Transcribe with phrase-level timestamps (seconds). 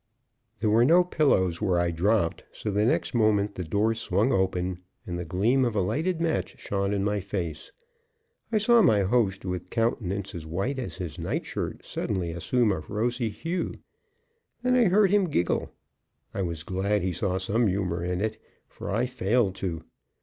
[0.61, 4.79] There were no pillows where I dropped, so the next moment the door swung open
[5.05, 7.71] and the gleam of a lighted match shone in my face.
[8.51, 13.29] I saw my host, with countenance as white as his nightshirt, suddenly assume a rosy
[13.29, 13.75] hue,
[14.63, 15.71] then I heard him giggle.
[16.33, 19.83] I was glad he saw some humor in it, for I failed to.